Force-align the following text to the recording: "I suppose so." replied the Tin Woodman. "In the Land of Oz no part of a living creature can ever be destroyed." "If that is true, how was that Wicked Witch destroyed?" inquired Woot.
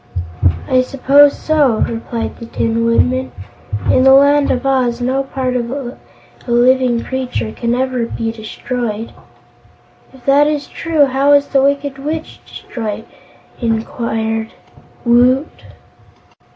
"I 0.67 0.81
suppose 0.81 1.37
so." 1.37 1.75
replied 1.87 2.37
the 2.37 2.47
Tin 2.47 2.85
Woodman. 2.85 3.31
"In 3.91 4.01
the 4.01 4.15
Land 4.15 4.49
of 4.49 4.65
Oz 4.65 4.99
no 4.99 5.21
part 5.21 5.55
of 5.55 5.69
a 5.69 5.95
living 6.47 7.03
creature 7.03 7.51
can 7.51 7.75
ever 7.75 8.07
be 8.07 8.31
destroyed." 8.31 9.11
"If 10.11 10.25
that 10.25 10.47
is 10.47 10.65
true, 10.65 11.05
how 11.05 11.33
was 11.33 11.49
that 11.49 11.61
Wicked 11.61 11.99
Witch 11.99 12.39
destroyed?" 12.47 13.05
inquired 13.61 14.53
Woot. 15.05 15.65